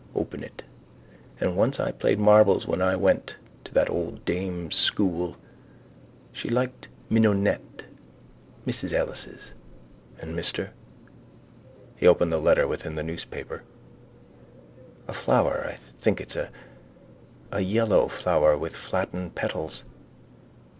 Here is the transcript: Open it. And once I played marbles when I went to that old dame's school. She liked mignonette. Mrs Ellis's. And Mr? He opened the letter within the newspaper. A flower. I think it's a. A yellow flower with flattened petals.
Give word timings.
Open 0.15 0.43
it. 0.43 0.63
And 1.39 1.55
once 1.55 1.79
I 1.79 1.91
played 1.91 2.17
marbles 2.17 2.65
when 2.65 2.81
I 2.81 2.95
went 2.95 3.35
to 3.65 3.73
that 3.75 3.87
old 3.87 4.25
dame's 4.25 4.75
school. 4.75 5.37
She 6.33 6.49
liked 6.49 6.87
mignonette. 7.07 7.83
Mrs 8.65 8.93
Ellis's. 8.93 9.51
And 10.17 10.33
Mr? 10.35 10.71
He 11.97 12.07
opened 12.07 12.31
the 12.31 12.39
letter 12.39 12.67
within 12.67 12.95
the 12.95 13.03
newspaper. 13.03 13.61
A 15.07 15.13
flower. 15.13 15.67
I 15.71 15.75
think 15.75 16.19
it's 16.19 16.35
a. 16.35 16.49
A 17.51 17.59
yellow 17.59 18.07
flower 18.07 18.57
with 18.57 18.75
flattened 18.75 19.35
petals. 19.35 19.83